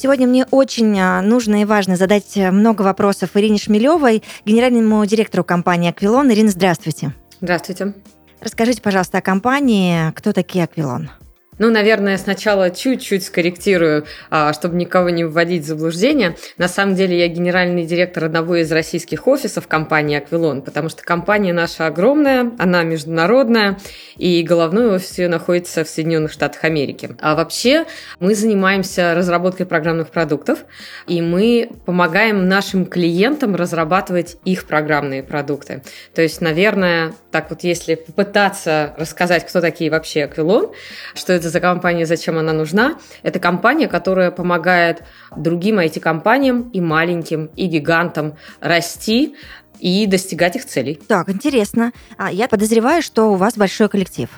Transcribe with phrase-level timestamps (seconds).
[0.00, 5.42] Сегодня мне очень а, нужно и важно задать э, много вопросов Ирине Шмелевой, генеральному директору
[5.42, 6.30] компании «Аквилон».
[6.30, 7.14] Ирина, здравствуйте.
[7.40, 7.94] Здравствуйте.
[8.40, 10.12] Расскажите, пожалуйста, о компании.
[10.12, 11.10] Кто такие «Аквилон»?
[11.58, 16.36] Ну, наверное, сначала чуть-чуть скорректирую, а, чтобы никого не вводить в заблуждение.
[16.56, 21.52] На самом деле я генеральный директор одного из российских офисов компании «Аквилон», потому что компания
[21.52, 23.78] наша огромная, она международная,
[24.16, 27.10] и головной офис ее находится в Соединенных Штатах Америки.
[27.20, 27.86] А вообще
[28.20, 30.60] мы занимаемся разработкой программных продуктов,
[31.06, 35.82] и мы помогаем нашим клиентам разрабатывать их программные продукты.
[36.14, 40.70] То есть, наверное, так вот если попытаться рассказать, кто такие вообще «Аквилон»,
[41.14, 42.98] что это это за компания, зачем она нужна.
[43.22, 45.02] Это компания, которая помогает
[45.36, 49.34] другим IT-компаниям и маленьким, и гигантам расти
[49.80, 51.00] и достигать их целей.
[51.08, 51.92] Так, интересно.
[52.16, 54.28] А я подозреваю, что у вас большой коллектив.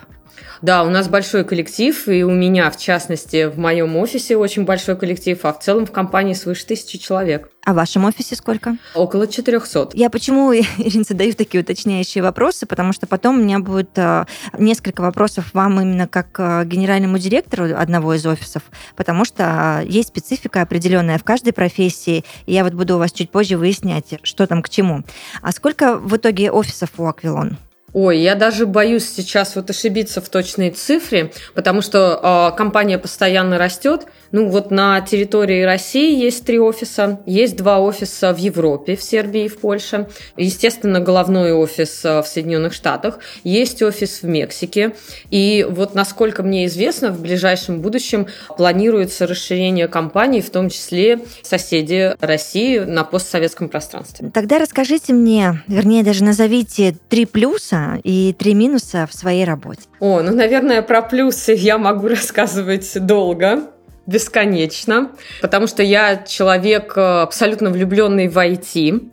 [0.62, 4.96] Да, у нас большой коллектив, и у меня, в частности, в моем офисе очень большой
[4.96, 7.50] коллектив, а в целом в компании свыше тысячи человек.
[7.64, 8.76] А в вашем офисе сколько?
[8.94, 9.90] Около 400.
[9.94, 14.24] Я почему, Ирина, задаю такие уточняющие вопросы, потому что потом у меня будет э,
[14.58, 18.62] несколько вопросов вам именно как э, генеральному директору одного из офисов,
[18.96, 23.30] потому что есть специфика определенная в каждой профессии, и я вот буду у вас чуть
[23.30, 25.04] позже выяснять, что там к чему.
[25.40, 27.56] А сколько в итоге офисов у Аквилон?
[27.92, 33.58] Ой, я даже боюсь сейчас вот ошибиться в точной цифре, потому что э, компания постоянно
[33.58, 34.06] растет.
[34.30, 39.46] Ну вот на территории России есть три офиса, есть два офиса в Европе, в Сербии
[39.46, 40.08] и в Польше.
[40.36, 44.94] Естественно, головной офис в Соединенных Штатах, есть офис в Мексике.
[45.30, 52.14] И вот насколько мне известно, в ближайшем будущем планируется расширение компании, в том числе соседи
[52.20, 54.30] России на постсоветском пространстве.
[54.32, 59.82] Тогда расскажите мне, вернее даже назовите три плюса и три минуса в своей работе?
[60.00, 63.70] О, ну, наверное, про плюсы я могу рассказывать долго
[64.06, 69.08] бесконечно, потому что я человек э, абсолютно влюбленный в IT,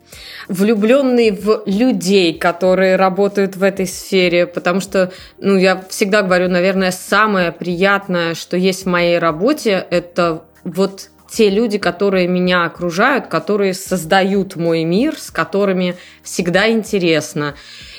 [0.48, 6.90] влюбленный в людей, которые работают в этой сфере, потому что, ну, я всегда говорю, наверное,
[6.90, 13.74] самое приятное, что есть в моей работе, это вот те люди, которые меня окружают, которые
[13.74, 17.54] создают мой мир, с которыми всегда интересно.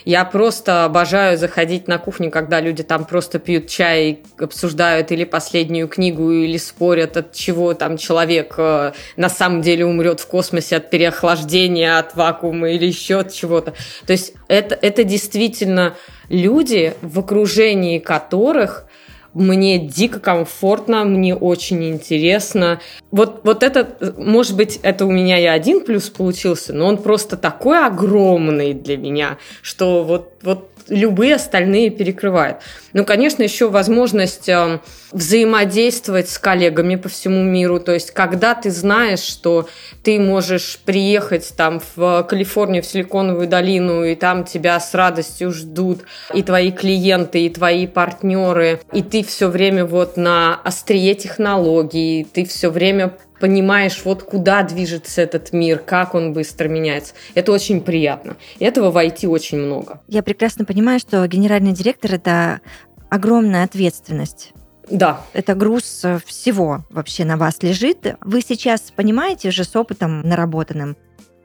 [0.06, 5.88] Я просто обожаю заходить на кухню, когда люди там просто пьют чай, обсуждают или последнюю
[5.88, 10.90] книгу, или спорят, от чего там человек э, на самом деле умрет в космосе от
[10.90, 13.74] переохлаждения, от вакуума или еще от чего-то.
[14.08, 15.96] То есть это, это действительно
[16.30, 18.86] люди, в окружении которых
[19.34, 22.80] мне дико комфортно, мне очень интересно.
[23.12, 27.38] Вот, вот это, может быть, это у меня и один плюс получился, но он просто
[27.38, 32.58] такой огромный для меня, что вот, вот любые остальные перекрывает.
[32.94, 34.80] Ну, конечно, еще возможность э,
[35.12, 37.80] взаимодействовать с коллегами по всему миру.
[37.80, 39.70] То есть, когда ты знаешь, что
[40.04, 46.02] ты можешь приехать там в Калифорнию, в Силиконовую долину, и там тебя с радостью ждут
[46.34, 52.46] и твои клиенты, и твои партнеры, и ты все время вот на острие технологий, ты
[52.46, 57.14] все время понимаешь, вот куда движется этот мир, как он быстро меняется.
[57.36, 58.38] Это очень приятно.
[58.60, 60.02] Этого в IT очень много.
[60.08, 62.62] Я прекрасно понимаю, что генеральный директор– это
[63.10, 64.54] огромная ответственность.
[64.90, 65.22] Да.
[65.34, 68.16] Это груз всего вообще на вас лежит.
[68.22, 70.98] Вы сейчас понимаете уже с опытом наработанным,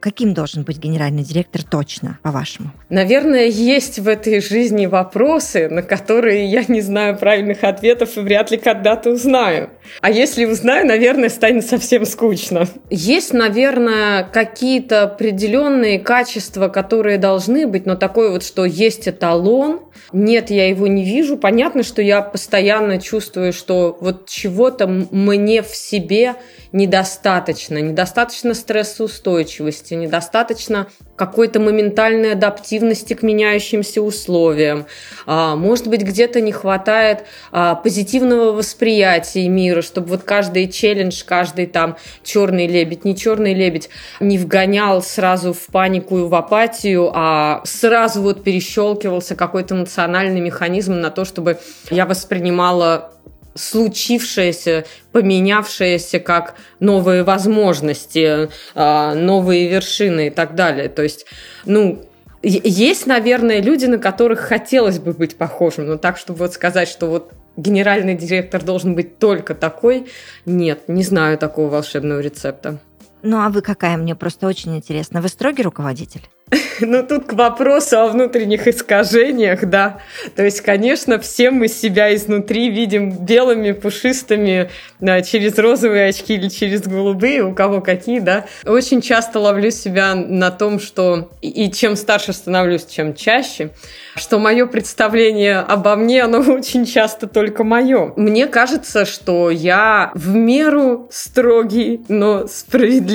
[0.05, 2.69] Каким должен быть генеральный директор точно, по-вашему?
[2.89, 8.51] Наверное, есть в этой жизни вопросы, на которые я не знаю правильных ответов и вряд
[8.51, 9.71] ли когда-то узнаю.
[10.01, 12.67] А если узнаю, наверное, станет совсем скучно.
[12.91, 19.79] Есть, наверное, какие-то определенные качества, которые должны быть, но такое вот, что есть эталон,
[20.13, 21.35] нет, я его не вижу.
[21.35, 26.35] Понятно, что я постоянно чувствую, что вот чего-то мне в себе
[26.71, 34.85] недостаточно, недостаточно стрессоустойчивости, недостаточно какой-то моментальной адаптивности к меняющимся условиям.
[35.25, 41.67] А, может быть, где-то не хватает а, позитивного восприятия мира, чтобы вот каждый челлендж, каждый
[41.67, 43.89] там черный лебедь, не черный лебедь,
[44.19, 50.99] не вгонял сразу в панику и в апатию, а сразу вот перещелкивался какой-то эмоциональный механизм
[50.99, 51.59] на то, чтобы
[51.89, 53.14] я воспринимала
[53.55, 60.89] случившееся, поменявшееся как новые возможности, а, новые вершины и так далее.
[60.89, 61.25] То есть,
[61.65, 62.03] ну,
[62.43, 67.07] есть, наверное, люди, на которых хотелось бы быть похожим, но так, чтобы вот сказать, что
[67.07, 70.07] вот генеральный директор должен быть только такой,
[70.45, 72.77] нет, не знаю такого волшебного рецепта.
[73.25, 73.97] Ну а вы какая?
[73.97, 75.19] Мне просто очень интересно.
[75.19, 76.21] Вы строгий руководитель?
[76.81, 79.99] Ну, тут к вопросу о внутренних искажениях, да.
[80.35, 84.69] То есть, конечно, все мы себя изнутри видим белыми, пушистыми,
[84.99, 88.45] да, через розовые очки или через голубые, у кого какие, да.
[88.65, 93.71] Очень часто ловлю себя на том, что и чем старше становлюсь, чем чаще,
[94.17, 98.11] что мое представление обо мне, оно очень часто только мое.
[98.17, 103.14] Мне кажется, что я в меру строгий, но справедливый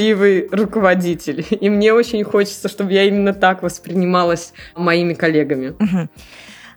[0.51, 1.45] руководитель.
[1.61, 5.71] И мне очень хочется, чтобы я именно так воспринималось моими коллегами.
[5.71, 6.09] Угу.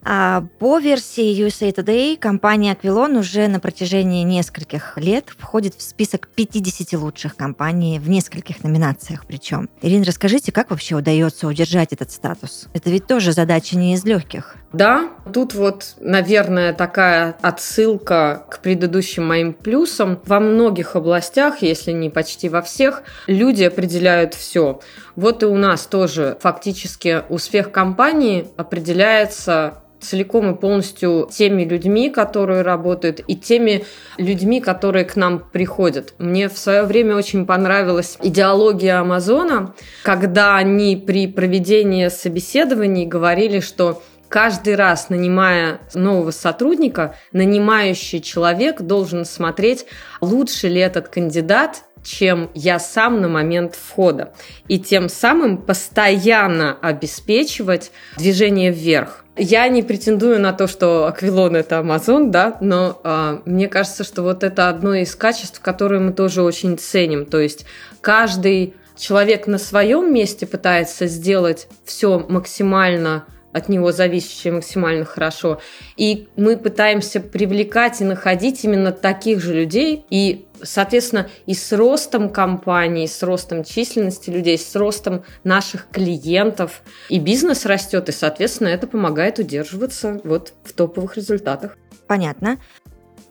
[0.06, 6.28] А по версии USA Today компания Aquilon уже на протяжении нескольких лет входит в список
[6.28, 9.70] 50 лучших компаний в нескольких номинациях причем.
[9.82, 12.68] Ирина, расскажите, как вообще удается удержать этот статус?
[12.74, 14.56] Это ведь тоже задача не из легких.
[14.74, 20.20] Да, тут вот, наверное, такая отсылка к предыдущим моим плюсам.
[20.26, 24.82] Во многих областях, если не почти во всех, люди определяют все.
[25.16, 32.62] Вот и у нас тоже фактически успех компании определяется целиком и полностью теми людьми, которые
[32.62, 33.86] работают, и теми
[34.18, 36.14] людьми, которые к нам приходят.
[36.18, 39.74] Мне в свое время очень понравилась идеология Амазона,
[40.04, 49.26] когда они при проведении собеседований говорили, что каждый раз, нанимая нового сотрудника, нанимающий человек должен
[49.26, 49.86] смотреть,
[50.22, 54.34] лучше ли этот кандидат чем я сам на момент входа.
[54.68, 59.24] И тем самым постоянно обеспечивать движение вверх.
[59.36, 64.22] Я не претендую на то, что Аквилон это Амазон, да, но э, мне кажется, что
[64.22, 67.26] вот это одно из качеств, которые мы тоже очень ценим.
[67.26, 67.66] То есть
[68.02, 75.62] каждый человек на своем месте пытается сделать все максимально от него зависящее максимально хорошо.
[75.96, 80.06] И мы пытаемся привлекать и находить именно таких же людей.
[80.10, 87.20] И, соответственно, и с ростом компании, с ростом численности людей, с ростом наших клиентов, и
[87.20, 91.78] бизнес растет, и, соответственно, это помогает удерживаться вот в топовых результатах.
[92.08, 92.58] Понятно.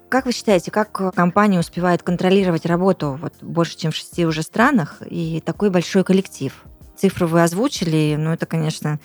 [0.08, 4.98] Как вы считаете, как компания успевает контролировать работу вот больше, чем в шести уже странах
[5.08, 6.64] и такой большой коллектив?
[6.96, 9.00] Цифру вы озвучили, но это, конечно,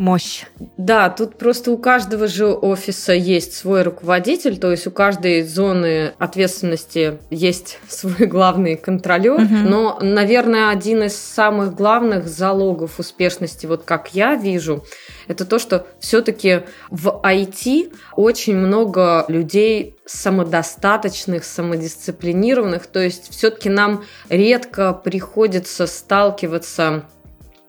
[0.00, 0.44] мощь.
[0.78, 6.14] Да, тут просто у каждого же офиса есть свой руководитель, то есть у каждой зоны
[6.18, 9.34] ответственности есть свой главный контролер.
[9.34, 9.54] Угу.
[9.68, 14.82] Но, наверное, один из самых главных залогов успешности, вот как я вижу,
[15.28, 24.02] это то, что все-таки в IT очень много людей самодостаточных, самодисциплинированных, то есть все-таки нам
[24.30, 27.04] редко приходится сталкиваться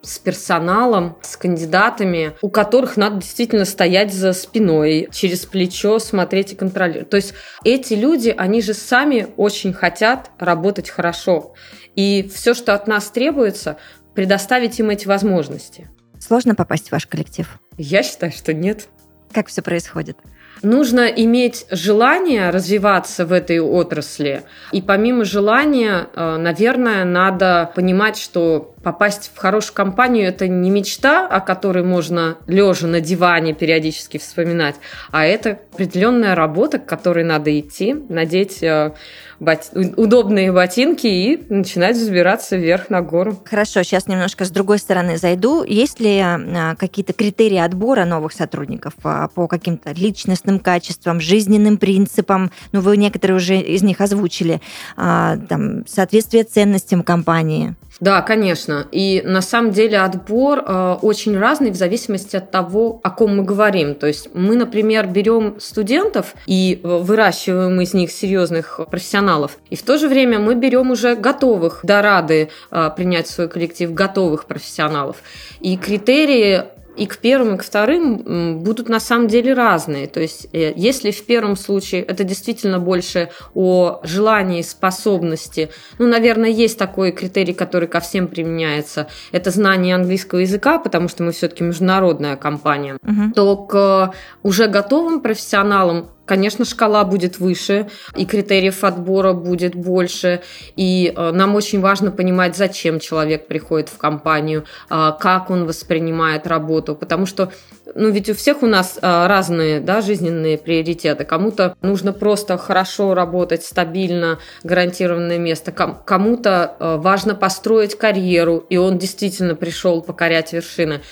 [0.02, 6.56] с персоналом, с кандидатами, у которых надо действительно стоять за спиной, через плечо смотреть и
[6.56, 7.08] контролировать.
[7.08, 7.34] То есть
[7.64, 11.54] эти люди, они же сами очень хотят работать хорошо.
[11.94, 13.76] И все, что от нас требуется,
[14.14, 15.88] предоставить им эти возможности.
[16.18, 17.48] Сложно попасть в ваш коллектив?
[17.78, 18.88] Я считаю, что нет.
[19.32, 20.18] Как все происходит?
[20.62, 24.42] Нужно иметь желание развиваться в этой отрасли.
[24.70, 31.26] И помимо желания, э, наверное, надо понимать, что попасть в хорошую компанию это не мечта,
[31.26, 34.76] о которой можно лежа на диване периодически вспоминать,
[35.10, 38.92] а это определенная работа, к которой надо идти, надеть э,
[39.40, 39.70] бот...
[39.96, 43.38] удобные ботинки и начинать взбираться вверх на гору.
[43.44, 45.62] Хорошо, сейчас немножко с другой стороны зайду.
[45.64, 52.50] Есть ли э, какие-то критерии отбора новых сотрудников э, по каким-то личностным качествам, жизненным принципам?
[52.72, 54.60] Ну, вы некоторые уже из них озвучили.
[54.96, 57.74] Там, соответствие ценностям компании.
[58.00, 58.86] Да, конечно.
[58.90, 63.44] И на самом деле отбор э, очень разный в зависимости от того, о ком мы
[63.44, 63.94] говорим.
[63.94, 69.58] То есть мы, например, берем студентов и э, выращиваем из них серьезных профессионалов.
[69.70, 73.48] И в то же время мы берем уже готовых, да рады э, принять в свой
[73.48, 75.16] коллектив готовых профессионалов.
[75.60, 76.64] И критерии
[76.96, 80.06] и к первым, и к вторым будут на самом деле разные.
[80.06, 86.50] То есть, э, если в первом случае это действительно больше о желании, способности, ну, наверное,
[86.50, 91.64] есть такой критерий, который ко всем применяется, это знание английского языка, потому что мы все-таки
[91.64, 93.32] международная компания, угу.
[93.34, 100.40] то к уже готовым профессионалам конечно, шкала будет выше, и критериев отбора будет больше,
[100.76, 106.46] и э, нам очень важно понимать, зачем человек приходит в компанию, э, как он воспринимает
[106.46, 107.52] работу, потому что
[107.94, 111.24] ну ведь у всех у нас а, разные да, жизненные приоритеты.
[111.24, 115.72] Кому-то нужно просто хорошо работать, стабильно, гарантированное место.
[115.72, 121.02] Кому-то важно построить карьеру, и он действительно пришел покорять вершины.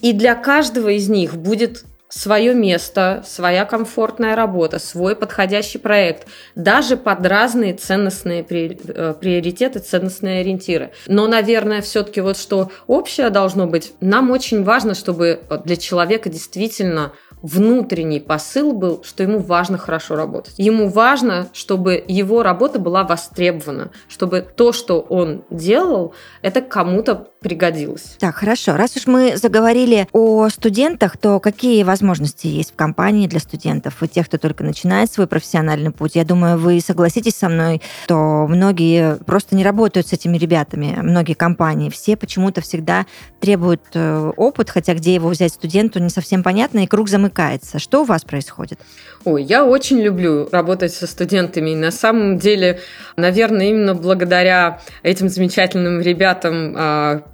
[0.00, 6.96] И для каждого из них будет свое место, своя комфортная работа, свой подходящий проект, даже
[6.96, 10.92] под разные ценностные э, приоритеты, ценностные ориентиры.
[11.06, 17.12] Но, наверное, все-таки вот что общее должно быть, нам очень важно, чтобы для человека действительно
[17.42, 20.54] внутренний посыл был, что ему важно хорошо работать.
[20.56, 28.16] Ему важно, чтобы его работа была востребована, чтобы то, что он делал, это кому-то пригодилось.
[28.18, 28.76] Так, хорошо.
[28.76, 34.08] Раз уж мы заговорили о студентах, то какие возможности есть в компании для студентов и
[34.08, 36.16] тех, кто только начинает свой профессиональный путь?
[36.16, 41.34] Я думаю, вы согласитесь со мной, что многие просто не работают с этими ребятами, многие
[41.34, 41.88] компании.
[41.88, 43.06] Все почему-то всегда
[43.38, 47.78] требуют э, опыт, хотя где его взять студенту, не совсем понятно, и круг замыкается.
[47.78, 48.80] Что у вас происходит?
[49.24, 51.70] Ой, я очень люблю работать со студентами.
[51.70, 52.80] И на самом деле,
[53.16, 56.74] наверное, именно благодаря этим замечательным ребятам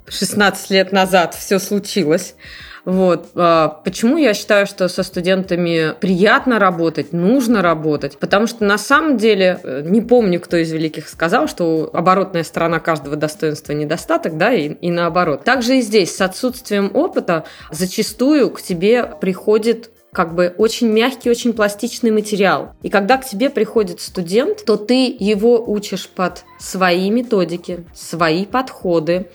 [0.09, 2.35] 16 а, лет назад все случилось.
[2.85, 3.29] Вот.
[3.35, 8.19] А, почему я считаю, что со студентами приятно работать, нужно работать?
[8.19, 12.81] Потому что на самом деле, э, не помню, кто из великих сказал, что оборотная сторона
[12.81, 15.45] каждого достоинства недостаток, да, и, и наоборот.
[15.45, 21.55] Также и здесь, с отсутствием опыта, зачастую к тебе приходит как бы очень мягкий, очень
[21.55, 22.75] пластичный материал.
[22.83, 29.31] И когда к тебе приходит студент, то ты его учишь под свои методики, свои подходы,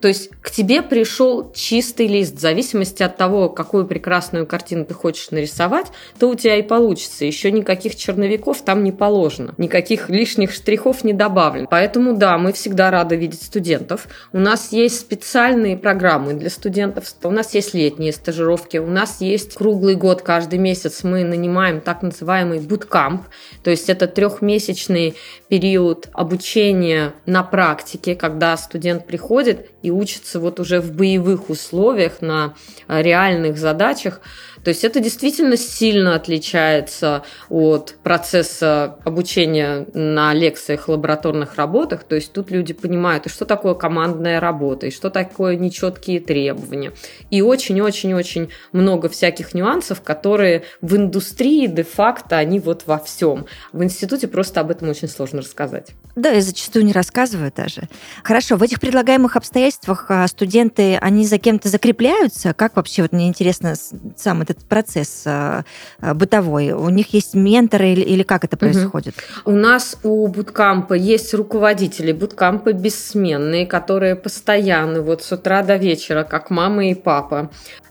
[0.00, 4.94] то есть к тебе пришел чистый лист, в зависимости от того, какую прекрасную картину ты
[4.94, 5.86] хочешь нарисовать,
[6.18, 7.24] то у тебя и получится.
[7.24, 11.66] Еще никаких черновиков там не положено, никаких лишних штрихов не добавлено.
[11.70, 14.08] Поэтому да, мы всегда рады видеть студентов.
[14.32, 19.54] У нас есть специальные программы для студентов, у нас есть летние стажировки, у нас есть
[19.54, 23.22] круглый год, каждый месяц мы нанимаем так называемый буткамп,
[23.62, 25.14] то есть это трехмесячный
[25.48, 32.54] период обучения на практике, когда студент приходит и учится вот уже в боевых условиях на
[32.88, 34.20] э, реальных задачах.
[34.64, 42.04] То есть это действительно сильно отличается от процесса обучения на лекциях, лабораторных работах.
[42.04, 46.92] То есть тут люди понимают, и что такое командная работа, и что такое нечеткие требования.
[47.30, 53.46] И очень-очень-очень много всяких нюансов, которые в индустрии де-факто, они вот во всем.
[53.72, 55.92] В институте просто об этом очень сложно рассказать.
[56.16, 57.88] Да, и зачастую не рассказывают даже.
[58.22, 62.52] Хорошо, в этих предлагаемых обстоятельствах а, студенты, они за кем-то закрепляются?
[62.52, 63.74] Как вообще, вот мне интересно,
[64.16, 65.64] сам этот процесс а,
[66.00, 66.72] а, бытовой?
[66.72, 69.14] У них есть менторы или, или как это происходит?
[69.44, 69.52] Угу.
[69.52, 76.24] У нас у буткампа есть руководители буткампа бессменные, которые постоянно, вот с утра до вечера,
[76.24, 77.50] как мама и папа,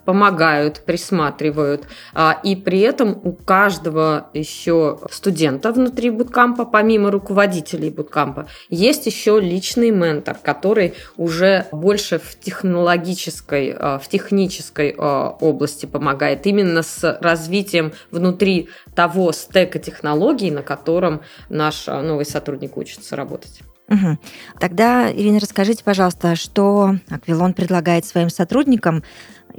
[0.10, 1.84] помогают, присматривают.
[2.16, 9.40] А, и при этом у каждого еще студента внутри буткампа, помимо руководителей буткампа, есть еще
[9.40, 17.20] личный ментор, который уже больше в технологической, а, в технической а, области помогает, именно с
[17.22, 23.62] развитием внутри того стека технологий, на котором наш новый сотрудник учится работать.
[23.90, 24.18] Угу.
[24.60, 29.04] Тогда, Ирина, расскажите, пожалуйста, что Аквилон предлагает своим сотрудникам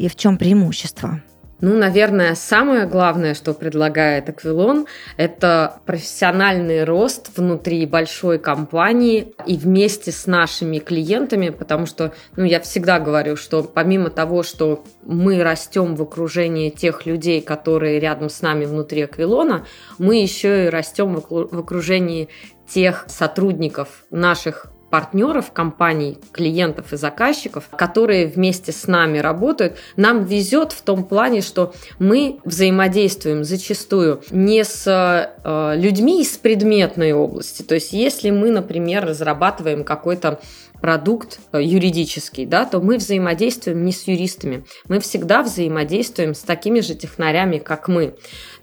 [0.00, 1.20] и в чем преимущество?
[1.60, 4.86] Ну, наверное, самое главное, что предлагает Аквилон,
[5.18, 12.60] это профессиональный рост внутри большой компании и вместе с нашими клиентами, потому что, ну, я
[12.60, 18.40] всегда говорю, что помимо того, что мы растем в окружении тех людей, которые рядом с
[18.40, 19.66] нами внутри Аквилона,
[19.98, 22.30] мы еще и растем в окружении
[22.66, 30.72] тех сотрудников наших партнеров, компаний, клиентов и заказчиков, которые вместе с нами работают, нам везет
[30.72, 37.62] в том плане, что мы взаимодействуем зачастую не с э, людьми из предметной области.
[37.62, 40.40] То есть, если мы, например, разрабатываем какой-то
[40.80, 44.64] продукт э, юридический, да, то мы взаимодействуем не с юристами.
[44.88, 48.14] Мы всегда взаимодействуем с такими же технарями, как мы.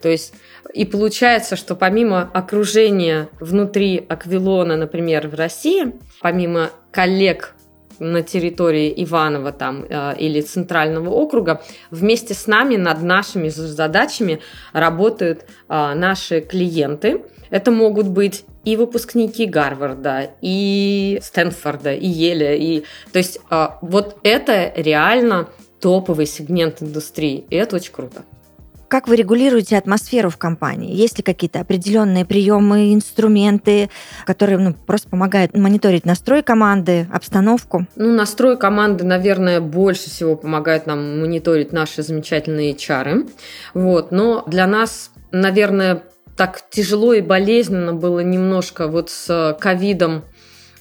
[0.02, 0.34] То есть
[0.74, 7.56] и получается, что помимо окружения внутри Аквилона, например, в России, помимо коллег
[8.00, 14.40] на территории Иванова там э, или Центрального округа, вместе с нами над нашими задачами
[14.74, 17.24] работают э, наши клиенты.
[17.50, 24.18] Это могут быть и выпускники Гарварда, и Стэнфорда, и Еля, и то есть э, вот
[24.24, 28.24] это реально топовый сегмент индустрии, и это очень круто.
[28.88, 30.96] Как вы регулируете атмосферу в компании?
[30.96, 33.90] Есть ли какие-то определенные приемы, инструменты,
[34.26, 37.86] которые ну, просто помогают мониторить настрой команды, обстановку?
[37.98, 43.26] Ну, настрой команды, наверное, больше всего помогает нам мониторить наши замечательные чары.
[43.74, 44.12] Вот.
[44.12, 46.04] Но для нас, наверное,
[46.38, 50.24] так тяжело и болезненно было немножко вот с ковидом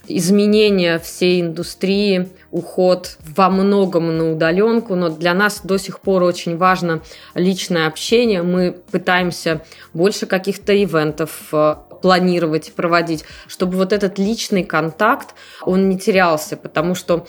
[0.09, 6.57] изменения всей индустрии, уход во многом на удаленку, но для нас до сих пор очень
[6.57, 7.03] важно
[7.35, 8.43] личное общение.
[8.43, 15.99] Мы пытаемся больше каких-то ивентов э, планировать проводить, чтобы вот этот личный контакт, он не
[15.99, 17.27] терялся, потому что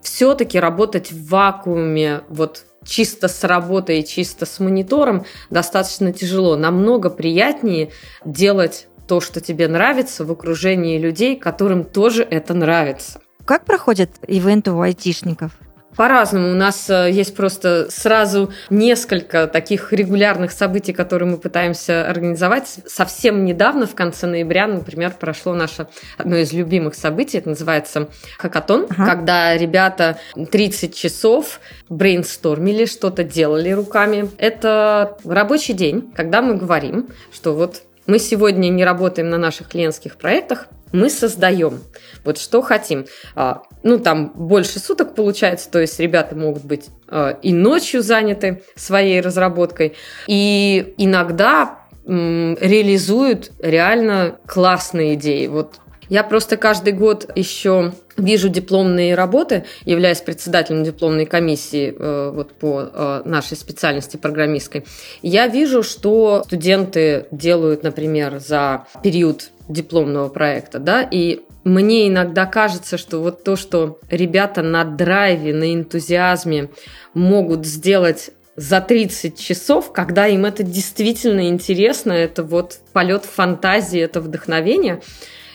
[0.00, 6.56] все-таки работать в вакууме, вот чисто с работой, чисто с монитором достаточно тяжело.
[6.56, 7.90] Намного приятнее
[8.24, 13.20] делать то, что тебе нравится, в окружении людей, которым тоже это нравится.
[13.44, 15.52] Как проходят ивенты у айтишников?
[15.96, 16.50] По-разному.
[16.50, 22.80] У нас э, есть просто сразу несколько таких регулярных событий, которые мы пытаемся организовать.
[22.86, 27.38] Совсем недавно, в конце ноября, например, прошло наше одно из любимых событий.
[27.38, 29.06] Это называется хакатон, ага.
[29.06, 34.28] когда ребята 30 часов брейнстормили, что-то делали руками.
[34.36, 40.16] Это рабочий день, когда мы говорим, что вот мы сегодня не работаем на наших клиентских
[40.16, 41.80] проектах, мы создаем.
[42.24, 43.06] Вот что хотим.
[43.34, 48.62] А, ну, там больше суток получается, то есть ребята могут быть а, и ночью заняты
[48.74, 49.94] своей разработкой,
[50.26, 55.48] и иногда реализуют реально классные идеи.
[55.48, 62.52] Вот я просто каждый год еще вижу дипломные работы, являясь председателем дипломной комиссии э, вот
[62.52, 64.84] по э, нашей специальности программистской.
[65.22, 72.96] Я вижу, что студенты делают, например, за период дипломного проекта, да, и мне иногда кажется,
[72.96, 76.70] что вот то, что ребята на драйве, на энтузиазме
[77.12, 84.20] могут сделать за 30 часов, когда им это действительно интересно, это вот полет фантазии, это
[84.20, 85.02] вдохновение–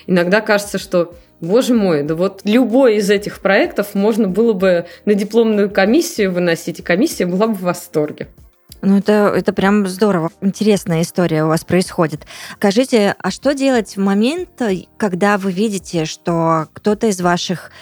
[0.06, 5.14] иногда кажется, что Боже мой, да вот любой из этих проектов можно было бы на
[5.14, 8.28] дипломную комиссию выносить, и комиссия была бы в восторге.
[8.80, 10.30] Ну, это, это прям здорово.
[10.40, 12.26] Интересная история у вас происходит.
[12.54, 14.50] Скажите, а что делать в момент,
[14.96, 17.72] когда вы видите, что кто-то из ваших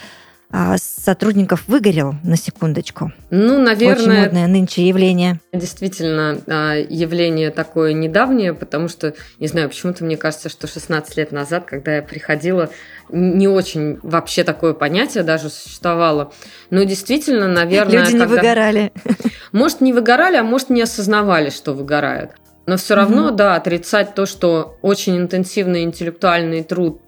[0.52, 3.12] а, сотрудников выгорел на секундочку.
[3.30, 4.02] Ну, наверное...
[4.02, 5.38] Очень модное нынче явление.
[5.52, 11.30] Действительно, а, явление такое недавнее, потому что, не знаю, почему-то мне кажется, что 16 лет
[11.30, 12.68] назад, когда я приходила,
[13.12, 16.32] не очень вообще такое понятие даже существовало.
[16.70, 18.00] Но действительно, наверное...
[18.00, 18.36] Люди не когда...
[18.36, 18.92] выгорали.
[19.52, 22.32] Может, не выгорали, а может, не осознавали, что выгорают.
[22.66, 23.34] Но все равно, mm-hmm.
[23.34, 27.00] да, отрицать то, что очень интенсивный интеллектуальный труд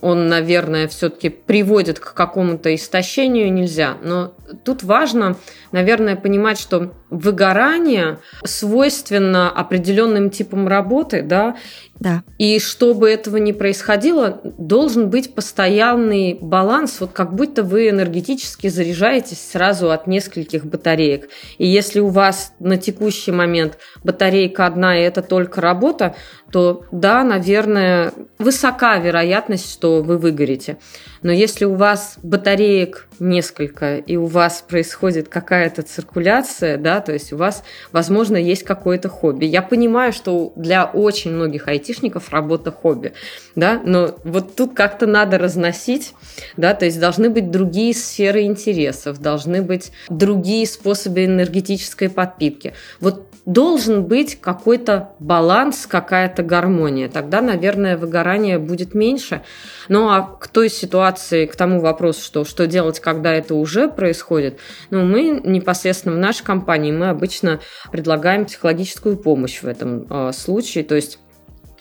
[0.00, 3.96] он, наверное, все-таки приводит к какому-то истощению, нельзя.
[4.02, 5.36] Но тут важно,
[5.72, 11.56] наверное, понимать, что выгорание свойственно определенным типам работы, да,
[11.98, 12.22] да.
[12.36, 19.40] И чтобы этого не происходило, должен быть постоянный баланс, вот как будто вы энергетически заряжаетесь
[19.40, 21.30] сразу от нескольких батареек.
[21.56, 26.14] И если у вас на текущий момент батарейка одна, и это только работа,
[26.52, 30.76] то да, наверное, высока вероятность, что вы выгорите.
[31.22, 37.32] Но если у вас батареек несколько, и у вас происходит какая-то циркуляция, да, то есть
[37.32, 39.44] у вас, возможно, есть какое-то хобби.
[39.44, 43.12] Я понимаю, что для очень многих айтишников работа хобби,
[43.54, 46.14] да, но вот тут как-то надо разносить,
[46.56, 52.74] да, то есть должны быть другие сферы интересов, должны быть другие способы энергетической подпитки.
[53.00, 57.08] Вот должен быть какой-то баланс, какая-то гармония.
[57.08, 59.42] Тогда, наверное, выгорание будет меньше.
[59.88, 64.58] Ну а к той ситуации, к тому вопросу, что, что делать, когда это уже происходит,
[64.90, 67.60] ну, мы непосредственно в нашей компании, мы обычно
[67.92, 70.82] предлагаем психологическую помощь в этом э, случае.
[70.82, 71.20] То есть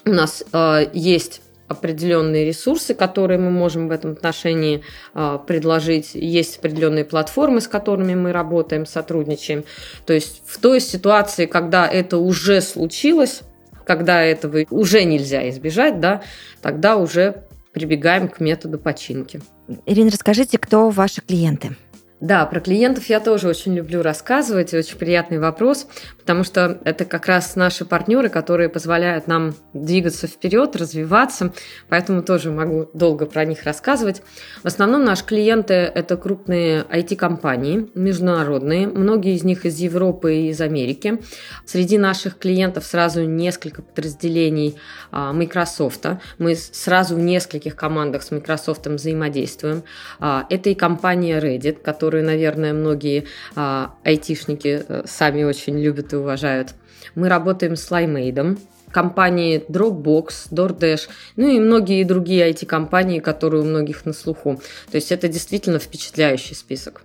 [0.05, 6.11] у нас э, есть определенные ресурсы, которые мы можем в этом отношении э, предложить.
[6.13, 9.63] Есть определенные платформы, с которыми мы работаем, сотрудничаем.
[10.05, 13.41] То есть в той ситуации, когда это уже случилось,
[13.85, 16.21] когда этого уже нельзя избежать, да,
[16.61, 19.41] тогда уже прибегаем к методу починки.
[19.85, 21.75] Ирина, расскажите, кто ваши клиенты?
[22.25, 25.85] Да, про клиентов я тоже очень люблю рассказывать, очень приятный вопрос,
[26.17, 31.53] потому что это как раз наши партнеры, которые позволяют нам двигаться вперед, развиваться,
[31.87, 34.23] поэтому тоже могу долго про них рассказывать.
[34.63, 40.61] В основном наши клиенты– это крупные IT-компании, международные, многие из них из Европы и из
[40.61, 41.21] Америки.
[41.67, 44.77] Среди наших клиентов сразу несколько подразделений
[45.11, 46.07] а, Microsoft.
[46.39, 49.83] Мы сразу в нескольких командах с Microsoft взаимодействуем.
[50.19, 53.25] А, это и компания Reddit, которая которую, наверное, многие
[53.55, 56.73] а, айтишники а, сами очень любят и уважают.
[57.13, 58.57] Мы работаем с Limeade,
[58.91, 64.61] компании Dropbox, DoorDash, ну и многие другие IT-компании, которые у многих на слуху.
[64.91, 67.03] То есть это действительно впечатляющий список.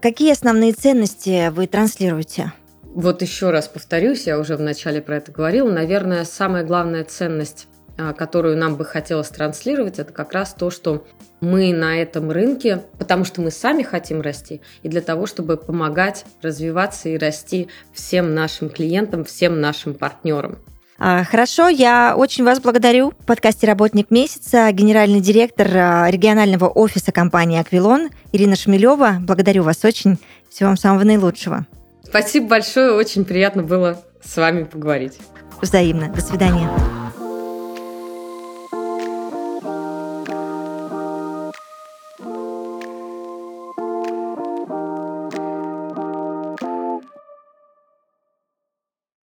[0.00, 2.52] Какие основные ценности вы транслируете?
[2.82, 5.70] Вот еще раз повторюсь, я уже вначале про это говорила.
[5.70, 7.68] Наверное, самая главная ценность,
[8.16, 11.04] которую нам бы хотелось транслировать, это как раз то, что
[11.40, 16.24] мы на этом рынке, потому что мы сами хотим расти, и для того, чтобы помогать
[16.42, 20.58] развиваться и расти всем нашим клиентам, всем нашим партнерам.
[21.00, 23.12] А, хорошо, я очень вас благодарю.
[23.20, 29.18] В подкасте «Работник месяца» генеральный директор а, регионального офиса компании «Аквилон» Ирина Шмелева.
[29.20, 30.18] Благодарю вас очень.
[30.50, 31.66] Всего вам самого наилучшего.
[32.02, 35.18] Спасибо большое, очень приятно было с вами поговорить.
[35.60, 36.08] Взаимно.
[36.12, 36.68] До свидания.